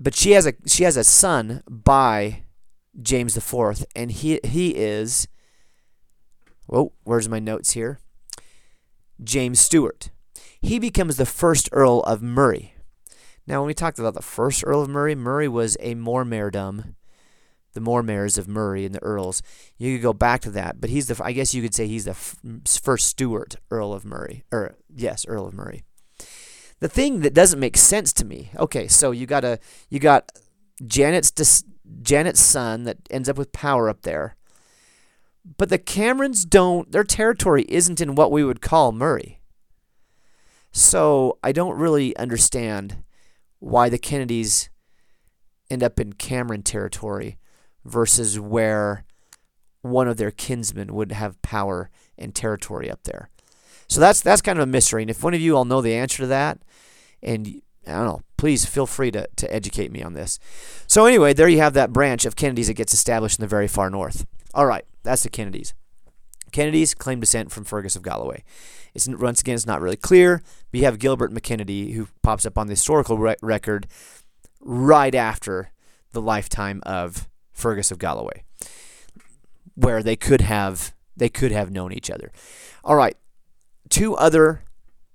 [0.00, 2.42] But she has a she has a son by
[3.00, 5.28] James IV, and he he is.
[6.66, 8.00] Whoa, where's my notes here?
[9.22, 10.10] James Stewart.
[10.60, 12.72] He becomes the first Earl of Moray.
[13.46, 16.94] Now, when we talked about the first Earl of Moray, Moray was a Mormaerdom
[17.72, 19.42] the Mormaers of Moray and the Earls.
[19.78, 22.04] You could go back to that, but he's the I guess you could say he's
[22.04, 25.82] the f- first Stuart Earl of Moray, or yes, Earl of Moray.
[26.80, 28.50] The thing that doesn't make sense to me.
[28.58, 29.58] Okay, so you got a
[29.88, 30.32] you got
[30.84, 31.64] Janet's dis,
[32.02, 34.36] Janet's son that ends up with power up there.
[35.56, 39.38] But the Camerons don't their territory isn't in what we would call Moray.
[40.72, 43.02] So I don't really understand
[43.58, 44.70] why the Kennedys
[45.70, 47.38] end up in Cameron territory
[47.84, 49.04] versus where
[49.82, 53.28] one of their kinsmen would have power and territory up there.
[53.88, 55.02] So that's that's kind of a mystery.
[55.02, 56.58] And if one of you all know the answer to that,
[57.22, 60.38] and I don't know, please feel free to, to educate me on this.
[60.86, 63.68] So anyway, there you have that branch of Kennedys that gets established in the very
[63.68, 64.24] far north.
[64.54, 65.74] All right, that's the Kennedys.
[66.52, 68.44] Kennedys claim descent from Fergus of Galloway.
[68.94, 72.58] It's once again it's not really clear, but you have Gilbert McKennedy who pops up
[72.58, 73.86] on the historical re- record
[74.60, 75.72] right after
[76.12, 77.26] the lifetime of
[77.62, 78.42] Fergus of Galloway,
[79.74, 82.32] where they could have they could have known each other.
[82.84, 83.16] All right,
[83.88, 84.64] two other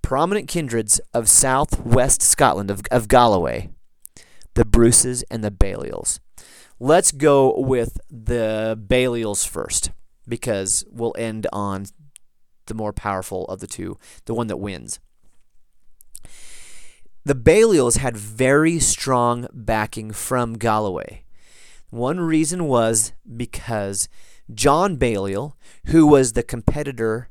[0.02, 3.70] prominent kindreds of southwest Scotland of, of Galloway,
[4.54, 6.22] the Bruces and the Balliols.
[6.80, 9.92] Let's go with the Balliols first
[10.28, 11.88] because we'll end on
[12.68, 15.00] the more powerful of the two, the one that wins.
[17.26, 21.24] The Balliols had very strong backing from Galloway.
[21.90, 24.10] One reason was because
[24.54, 27.30] John Balliol, who was the competitor,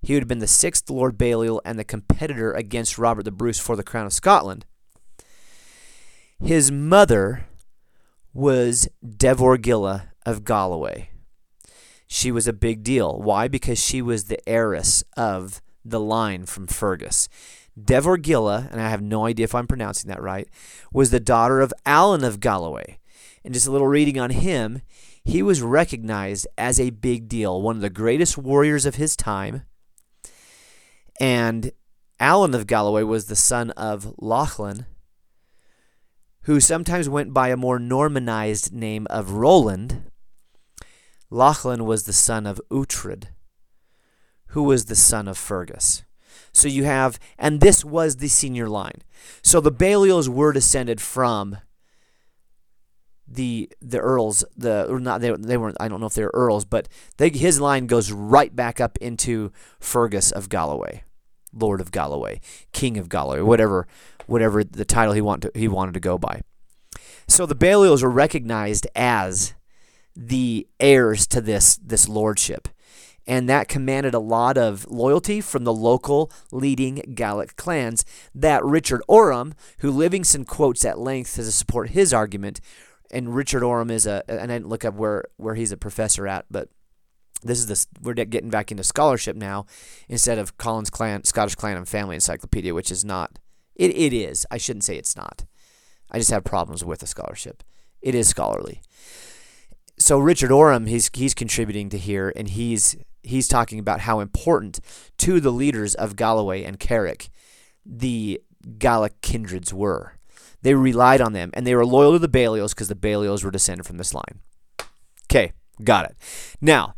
[0.00, 3.58] he would have been the sixth Lord Balliol and the competitor against Robert the Bruce
[3.58, 4.64] for the crown of Scotland.
[6.40, 7.46] His mother
[8.34, 11.10] was Devorgilla of Galloway.
[12.06, 13.18] She was a big deal.
[13.18, 13.46] Why?
[13.46, 17.28] Because she was the heiress of the line from Fergus.
[17.80, 20.48] Devorgilla, and I have no idea if I'm pronouncing that right,
[20.92, 22.98] was the daughter of Alan of Galloway.
[23.44, 24.82] And just a little reading on him,
[25.24, 29.62] he was recognized as a big deal, one of the greatest warriors of his time.
[31.20, 31.72] And
[32.20, 34.86] Alan of Galloway was the son of Lachlan,
[36.42, 40.04] who sometimes went by a more Normanized name of Roland.
[41.30, 43.24] Lachlan was the son of Uhtred,
[44.48, 46.04] who was the son of Fergus.
[46.52, 49.02] So you have, and this was the senior line.
[49.42, 51.58] So the Balliols were descended from
[53.32, 54.44] the the earls.
[54.56, 55.76] The or not they, they weren't.
[55.80, 59.52] I don't know if they're earls, but they, his line goes right back up into
[59.80, 61.04] Fergus of Galloway,
[61.52, 62.40] Lord of Galloway,
[62.72, 63.86] King of Galloway, whatever
[64.26, 66.42] whatever the title he wanted to, he wanted to go by.
[67.26, 69.54] So the Balliols are recognized as
[70.14, 72.68] the heirs to this this lordship
[73.26, 79.02] and that commanded a lot of loyalty from the local leading Gallic clans that Richard
[79.06, 82.60] Oram, who Livingstone quotes at length to support his argument,
[83.12, 86.26] and Richard Oram is a, and I didn't look up where, where he's a professor
[86.26, 86.68] at, but
[87.42, 89.66] this is this we're getting back into scholarship now
[90.08, 93.38] instead of Collins Clan Scottish Clan and Family Encyclopedia, which is not
[93.74, 94.46] it, it is.
[94.50, 95.44] I shouldn't say it's not.
[96.10, 97.62] I just have problems with the scholarship.
[98.00, 98.80] It is scholarly.
[99.98, 104.80] So Richard Oram, he's he's contributing to here, and he's he's talking about how important
[105.18, 107.28] to the leaders of Galloway and Carrick
[107.84, 108.40] the
[108.78, 110.14] Gallic kindreds were.
[110.62, 113.50] They relied on them, and they were loyal to the Balliols because the Balliols were
[113.50, 114.40] descended from this line.
[115.24, 116.16] Okay, got it.
[116.60, 116.94] Now,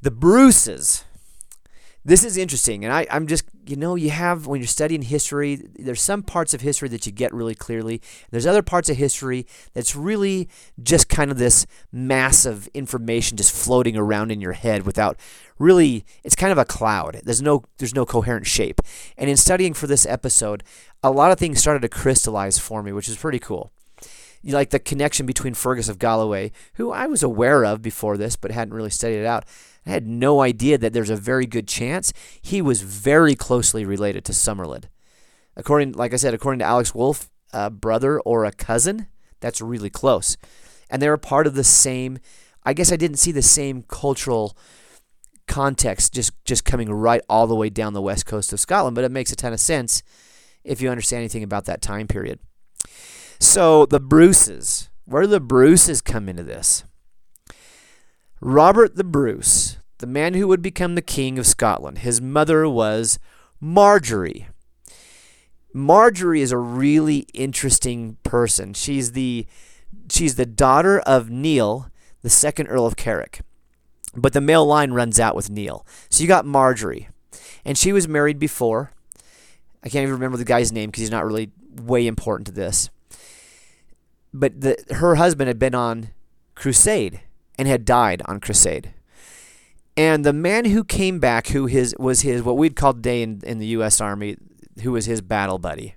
[0.00, 1.04] the Bruces.
[2.06, 5.60] This is interesting, and I, I'm just, you know, you have, when you're studying history,
[5.76, 8.00] there's some parts of history that you get really clearly.
[8.30, 10.48] There's other parts of history that's really
[10.80, 15.18] just kind of this mass of information just floating around in your head without
[15.58, 17.22] really it's kind of a cloud.
[17.24, 18.80] There's no there's no coherent shape.
[19.18, 20.62] And in studying for this episode,
[21.02, 23.72] a lot of things started to crystallize for me, which is pretty cool.
[24.44, 28.52] Like the connection between Fergus of Galloway, who I was aware of before this, but
[28.52, 29.44] hadn't really studied it out.
[29.86, 34.24] I had no idea that there's a very good chance he was very closely related
[34.24, 34.88] to Somerled.
[35.56, 39.06] According, like I said, according to Alex Woolf, a brother or a cousin,
[39.40, 40.36] that's really close.
[40.90, 42.18] And they were part of the same.
[42.64, 44.56] I guess I didn't see the same cultural
[45.46, 49.04] context just just coming right all the way down the west coast of Scotland, but
[49.04, 50.02] it makes a ton of sense
[50.64, 52.40] if you understand anything about that time period.
[53.38, 56.84] So the Bruces, where do the Bruces come into this?
[58.40, 63.18] Robert the Bruce, the man who would become the king of Scotland, his mother was
[63.60, 64.48] Marjorie.
[65.72, 68.74] Marjorie is a really interesting person.
[68.74, 69.46] She's the
[70.10, 71.90] she's the daughter of Neil,
[72.22, 73.40] the second Earl of Carrick.
[74.14, 75.86] But the male line runs out with Neil.
[76.10, 77.08] So you got Marjorie.
[77.64, 78.92] And she was married before.
[79.82, 82.90] I can't even remember the guy's name because he's not really way important to this.
[84.32, 86.10] But the, her husband had been on
[86.54, 87.20] crusade
[87.58, 88.92] and had died on crusade.
[89.96, 93.40] And the man who came back, who his was his what we'd call today in,
[93.44, 94.00] in the U.S.
[94.00, 94.36] Army,
[94.82, 95.94] who was his battle buddy,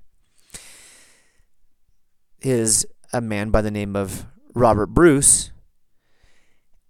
[2.41, 5.51] is a man by the name of Robert Bruce.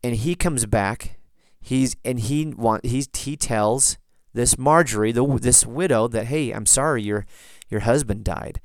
[0.03, 1.19] And he comes back
[1.61, 3.97] He's and he want he's he tells
[4.33, 7.25] this Marjorie, the this widow, that hey, I'm sorry, your
[7.69, 8.61] your husband died.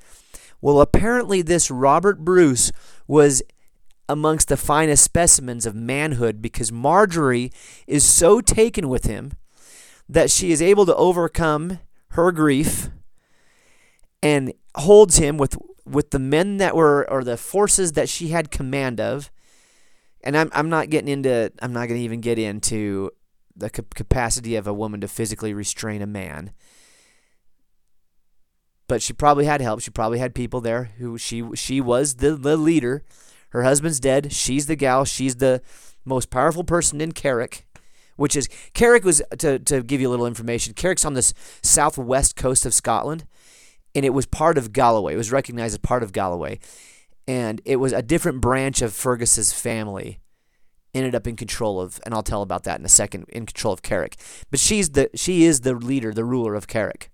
[0.61, 2.73] Well, apparently this Robert Bruce
[3.07, 3.43] was
[4.09, 7.51] amongst the finest specimens of manhood because Marjorie
[7.87, 9.33] is so taken with him
[10.09, 11.79] that she is able to overcome
[12.11, 12.91] her grief
[14.23, 18.51] and holds him with with the men that were or the forces that she had
[18.51, 19.31] command of.
[20.23, 23.11] And I'm I'm not getting into I'm not going to even get into
[23.57, 26.53] the capacity of a woman to physically restrain a man.
[28.87, 29.81] But she probably had help.
[29.81, 33.05] She probably had people there who she she was the, the leader
[33.55, 35.63] her husband's dead she's the gal she's the
[36.05, 37.67] most powerful person in Carrick
[38.17, 41.33] which is Carrick was to to give you a little information Carrick's on this
[41.63, 43.27] southwest coast of Scotland
[43.95, 45.15] and it was part of Galloway.
[45.15, 46.59] It was recognized as part of Galloway,
[47.29, 50.21] and it was a different branch of Fergus's family
[50.93, 53.75] ended up in control of, and I'll tell about that in a second, in control
[53.75, 54.17] of Carrick.
[54.51, 57.11] But she's the she is the leader, the ruler of Carrick,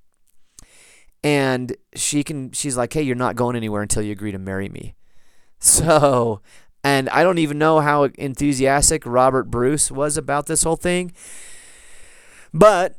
[1.23, 4.69] and she can she's like, hey, you're not going anywhere until you agree to marry
[4.69, 4.95] me.
[5.61, 6.41] So,
[6.83, 11.13] and I don't even know how enthusiastic Robert Bruce was about this whole thing,
[12.53, 12.97] but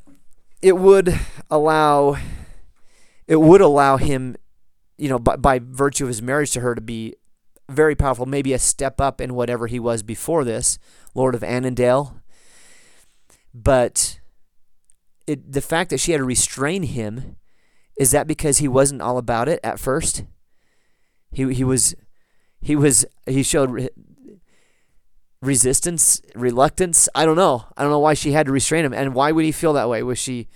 [0.61, 2.17] it would allow
[3.27, 4.35] it would allow him,
[4.97, 7.15] you know, by, by virtue of his marriage to her, to be
[7.69, 10.77] very powerful, maybe a step up in whatever he was before this,
[11.15, 12.21] Lord of Annandale.
[13.53, 14.19] But
[15.25, 17.37] it, the fact that she had to restrain him,
[17.97, 20.25] is that because he wasn't all about it at first?
[21.31, 21.95] He he was
[22.61, 23.89] he was he showed re-
[25.41, 27.09] resistance, reluctance.
[27.15, 27.65] I don't know.
[27.75, 29.89] I don't know why she had to restrain him, and why would he feel that
[29.89, 30.03] way?
[30.03, 30.47] Was she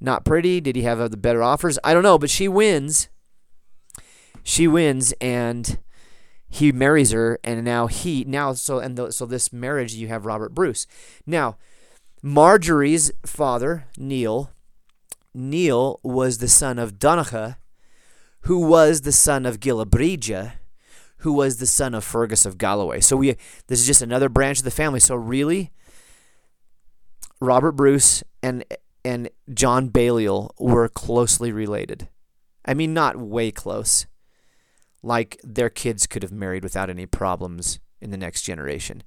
[0.00, 0.60] not pretty?
[0.60, 1.78] Did he have the better offers?
[1.82, 3.08] I don't know, but she wins.
[4.44, 5.78] She wins, and
[6.48, 10.24] he marries her, and now he now so and the, so this marriage you have
[10.24, 10.86] Robert Bruce.
[11.26, 11.56] Now,
[12.22, 14.50] Marjorie's father Neil.
[15.34, 17.56] Neil was the son of Donogh,
[18.42, 20.32] who was the son of Gilabridge,
[21.18, 23.00] who was the son of Fergus of Galloway.
[23.00, 25.00] So we this is just another branch of the family.
[25.00, 25.72] So really,
[27.40, 28.64] Robert Bruce and
[29.04, 32.08] and John Balliol were closely related.
[32.64, 34.06] I mean, not way close.
[35.02, 39.02] Like their kids could have married without any problems in the next generation.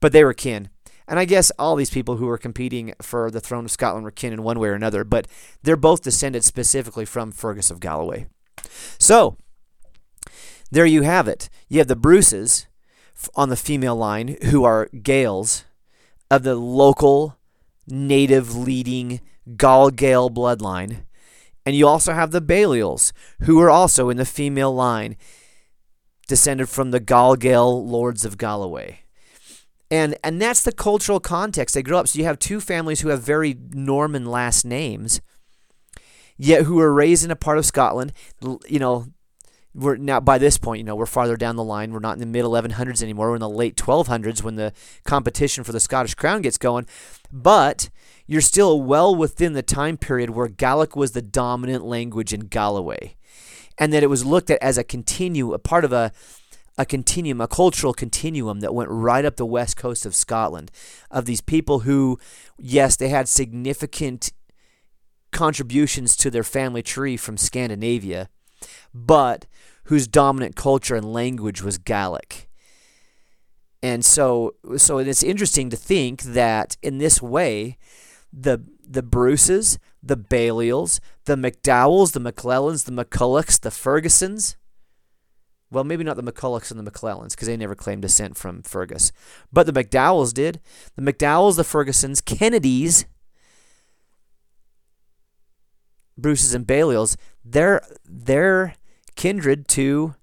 [0.00, 0.68] But they were kin.
[1.06, 4.10] And I guess all these people who were competing for the throne of Scotland were
[4.10, 5.26] kin in one way or another, but
[5.62, 8.26] they're both descended specifically from Fergus of Galloway.
[8.98, 9.36] So,
[10.74, 11.48] there you have it.
[11.68, 12.66] You have the Bruces
[13.34, 15.64] on the female line who are Gales
[16.30, 17.38] of the local
[17.86, 19.20] native leading
[19.56, 21.04] Gal Gael bloodline.
[21.66, 23.12] And you also have the Balliols,
[23.42, 25.16] who are also in the female line,
[26.26, 29.00] descended from the Gael lords of Galloway.
[29.90, 32.08] And, and that's the cultural context they grew up.
[32.08, 35.20] So you have two families who have very Norman last names,
[36.36, 38.12] yet who are raised in a part of Scotland.
[38.68, 39.06] You know,
[39.74, 41.92] we're now by this point, you know, we're farther down the line.
[41.92, 43.30] We're not in the mid 1100s anymore.
[43.30, 44.72] We're in the late 1200s when the
[45.04, 46.86] competition for the Scottish crown gets going.
[47.32, 47.90] But
[48.26, 53.16] you're still well within the time period where Gaelic was the dominant language in Galloway,
[53.76, 56.12] and that it was looked at as a continue, a part of a
[56.76, 60.72] a continuum, a cultural continuum that went right up the west coast of Scotland,
[61.08, 62.18] of these people who,
[62.58, 64.32] yes, they had significant
[65.30, 68.28] contributions to their family tree from Scandinavia,
[68.92, 69.46] but
[69.84, 72.48] whose dominant culture and language was Gaelic.
[73.82, 77.76] And so so it's interesting to think that in this way
[78.32, 84.56] the the Bruces, the Balliols, the McDowells, the McClellans, the McCullochs, the Fergusons.
[85.70, 89.12] Well, maybe not the McCullochs and the McClellans because they never claimed descent from Fergus.
[89.52, 90.60] But the McDowells did.
[90.94, 93.06] The McDowells, the Fergusons, Kennedys,
[96.16, 98.74] Bruces and Balliols, they're they're
[99.16, 100.14] kindred to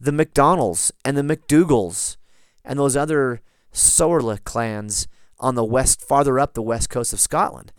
[0.00, 2.16] the McDonalds and the McDougals
[2.64, 3.40] and those other
[3.72, 5.08] Sorla clans
[5.38, 7.72] on the west, farther up the west coast of Scotland.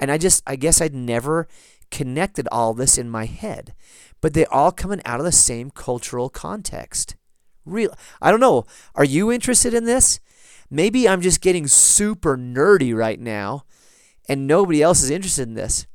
[0.00, 1.48] And I just, I guess I'd never
[1.90, 3.74] connected all this in my head,
[4.20, 7.16] but they're all coming out of the same cultural context.
[7.64, 8.64] Real, I don't know.
[8.94, 10.20] Are you interested in this?
[10.70, 13.64] Maybe I'm just getting super nerdy right now,
[14.28, 15.86] and nobody else is interested in this.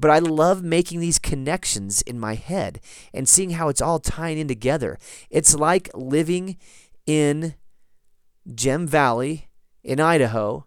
[0.00, 2.80] But I love making these connections in my head
[3.12, 4.98] and seeing how it's all tying in together.
[5.28, 6.56] It's like living
[7.04, 7.54] in
[8.54, 9.48] Gem Valley
[9.84, 10.64] in Idaho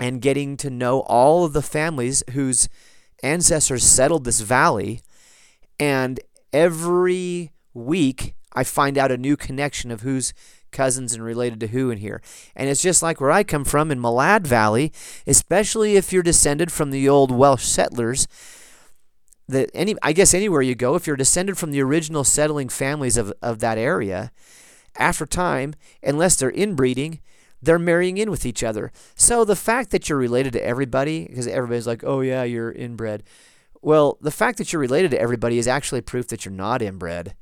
[0.00, 2.68] and getting to know all of the families whose
[3.22, 5.02] ancestors settled this valley.
[5.78, 6.18] And
[6.50, 10.32] every week, I find out a new connection of who's
[10.74, 12.20] cousins and related to who in here.
[12.54, 14.92] And it's just like where I come from in Malad Valley,
[15.26, 18.28] especially if you're descended from the old Welsh settlers.
[19.48, 23.16] That any, I guess anywhere you go, if you're descended from the original settling families
[23.16, 24.32] of, of that area,
[24.98, 27.20] after time, unless they're inbreeding,
[27.60, 28.92] they're marrying in with each other.
[29.14, 33.22] So the fact that you're related to everybody, because everybody's like, oh yeah, you're inbred.
[33.82, 37.34] Well, the fact that you're related to everybody is actually proof that you're not inbred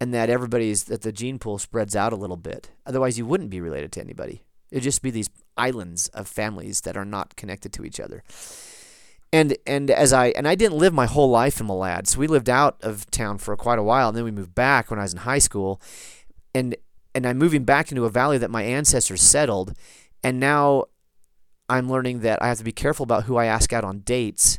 [0.00, 2.70] and that everybody's that the gene pool spreads out a little bit.
[2.86, 4.42] Otherwise, you wouldn't be related to anybody.
[4.70, 8.22] It'd just be these islands of families that are not connected to each other.
[9.32, 12.26] And and as I and I didn't live my whole life in Malad, so we
[12.26, 15.02] lived out of town for quite a while, and then we moved back when I
[15.02, 15.80] was in high school,
[16.54, 16.76] and
[17.14, 19.74] and I'm moving back into a valley that my ancestors settled,
[20.22, 20.84] and now
[21.68, 24.58] I'm learning that I have to be careful about who I ask out on dates,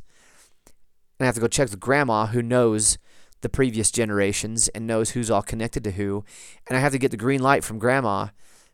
[1.20, 3.00] and I have to go check with grandma who knows
[3.42, 6.24] the previous generations and knows who's all connected to who,
[6.68, 8.28] and I have to get the green light from grandma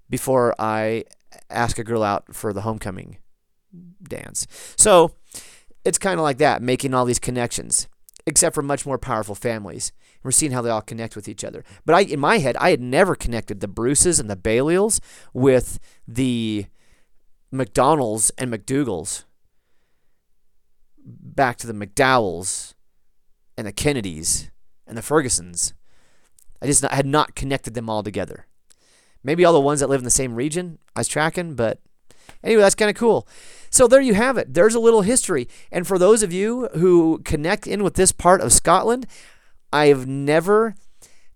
[0.09, 1.05] before I
[1.49, 3.17] ask a girl out for the homecoming
[4.01, 4.47] dance.
[4.77, 5.11] So
[5.83, 7.87] it's kind of like that, making all these connections,
[8.25, 9.91] except for much more powerful families.
[10.23, 11.63] We're seeing how they all connect with each other.
[11.85, 14.99] But I, in my head, I had never connected the Bruces and the Balliols
[15.33, 16.65] with the
[17.53, 19.25] McDonalds and McDougalls.
[20.97, 22.73] Back to the McDowells
[23.55, 24.49] and the Kennedys
[24.87, 25.73] and the Fergusons.
[26.61, 28.47] I just not, had not connected them all together.
[29.23, 31.79] Maybe all the ones that live in the same region I was tracking, but
[32.43, 33.27] anyway, that's kind of cool.
[33.69, 34.53] So there you have it.
[34.53, 35.47] There's a little history.
[35.71, 39.07] And for those of you who connect in with this part of Scotland,
[39.73, 40.75] I've never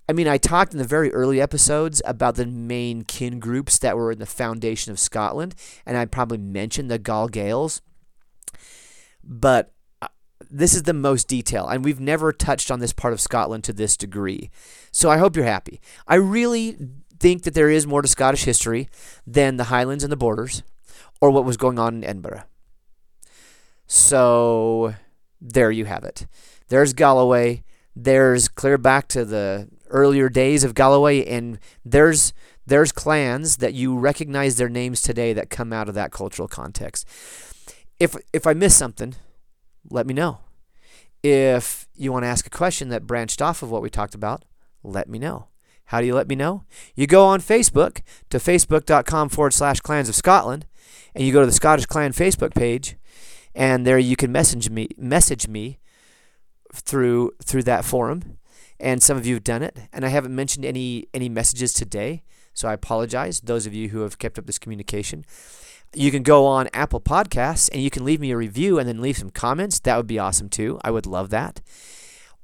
[0.09, 3.95] I mean, I talked in the very early episodes about the main kin groups that
[3.95, 5.53] were in the foundation of Scotland,
[5.85, 7.81] and I probably mentioned the Gal Gaels.
[9.23, 9.71] But
[10.49, 13.73] this is the most detail, and we've never touched on this part of Scotland to
[13.73, 14.49] this degree.
[14.91, 15.79] So I hope you're happy.
[16.07, 16.77] I really
[17.19, 18.89] think that there is more to Scottish history
[19.27, 20.63] than the Highlands and the Borders
[21.21, 22.43] or what was going on in Edinburgh.
[23.87, 24.95] So
[25.41, 26.25] there you have it.
[26.69, 27.63] There's Galloway.
[27.95, 32.33] There's clear back to the earlier days of Galloway, and there's
[32.65, 37.07] there's clans that you recognize their names today that come out of that cultural context.
[37.99, 39.15] If if I miss something,
[39.89, 40.39] let me know.
[41.21, 44.45] If you want to ask a question that branched off of what we talked about,
[44.84, 45.47] let me know.
[45.86, 46.63] How do you let me know?
[46.95, 50.65] You go on Facebook to facebook.com forward slash clans of Scotland
[51.15, 52.95] and you go to the Scottish Clan Facebook page,
[53.55, 55.80] and there you can message me message me
[56.73, 58.38] through through that forum.
[58.80, 62.23] And some of you have done it, and I haven't mentioned any any messages today,
[62.53, 63.41] so I apologize.
[63.41, 65.25] Those of you who have kept up this communication,
[65.93, 69.01] you can go on Apple Podcasts and you can leave me a review and then
[69.01, 69.79] leave some comments.
[69.79, 70.79] That would be awesome too.
[70.83, 71.61] I would love that.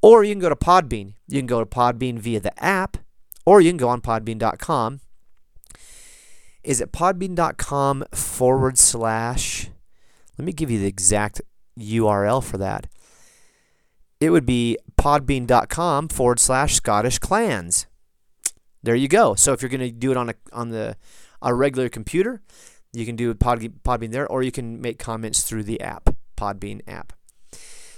[0.02, 1.14] Or you can go to Podbean.
[1.28, 2.98] You can go to Podbean via the app,
[3.46, 5.00] or you can go on Podbean.com
[6.66, 9.70] is it podbean.com forward slash.
[10.38, 11.42] Let me give you the exact
[11.80, 12.88] URL for that.
[14.20, 17.86] It would be podbean.com forward slash Scottish clans.
[18.82, 19.36] There you go.
[19.36, 20.98] So if you're going to do it on a on the
[21.42, 22.42] a regular computer,
[22.96, 26.82] you can do Pod, Podbean there, or you can make comments through the app, Podbean
[26.88, 27.14] app.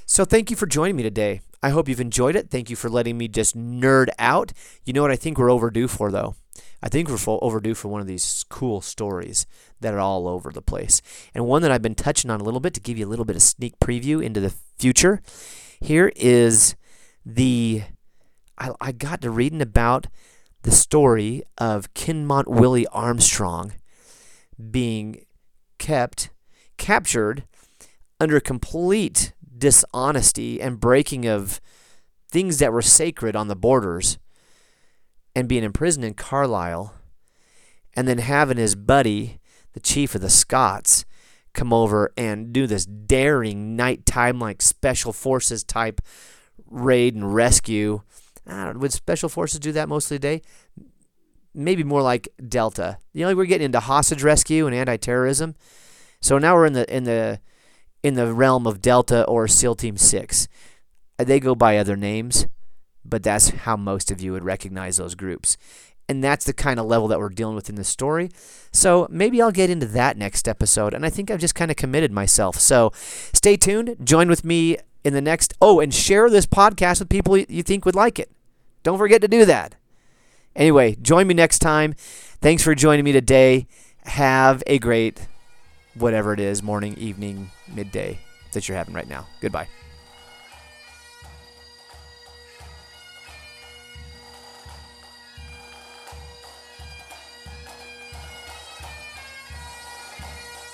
[0.05, 1.41] So thank you for joining me today.
[1.61, 2.49] I hope you've enjoyed it.
[2.49, 4.53] Thank you for letting me just nerd out.
[4.85, 6.35] You know what I think we're overdue for though?
[6.81, 9.47] I think we're overdue for one of these cool stories
[9.81, 11.01] that are all over the place.
[11.33, 13.25] And one that I've been touching on a little bit to give you a little
[13.25, 15.21] bit of sneak preview into the future.
[15.79, 16.75] Here is
[17.25, 17.83] the
[18.57, 20.07] I, I got to reading about
[20.63, 23.73] the story of Kinmont Willie Armstrong
[24.71, 25.25] being
[25.77, 26.29] kept
[26.77, 27.43] captured
[28.19, 31.59] under complete dishonesty and breaking of
[32.29, 34.17] things that were sacred on the borders
[35.35, 36.93] and being imprisoned in Carlisle,
[37.95, 39.39] and then having his buddy,
[39.73, 41.05] the chief of the Scotts,
[41.53, 46.01] come over and do this daring nighttime, like special forces type
[46.65, 48.01] raid and rescue.
[48.45, 50.41] I don't know, would special forces do that most of the day?
[51.57, 52.99] Maybe more like Delta.
[53.13, 55.55] You know, we're getting into hostage rescue and anti-terrorism.
[56.21, 57.39] So now we're in the in the
[58.03, 60.47] in the realm of Delta or SEAL Team Six.
[61.17, 62.45] They go by other names
[63.09, 65.57] but that's how most of you would recognize those groups.
[66.09, 68.29] And that's the kind of level that we're dealing with in this story.
[68.71, 70.93] So maybe I'll get into that next episode.
[70.93, 72.57] And I think I've just kind of committed myself.
[72.59, 73.97] So stay tuned.
[74.03, 75.53] Join with me in the next.
[75.61, 78.31] Oh, and share this podcast with people you think would like it.
[78.83, 79.75] Don't forget to do that.
[80.57, 81.93] Anyway, join me next time.
[82.41, 83.67] Thanks for joining me today.
[84.05, 85.27] Have a great,
[85.93, 88.19] whatever it is, morning, evening, midday
[88.53, 89.27] that you're having right now.
[89.39, 89.67] Goodbye.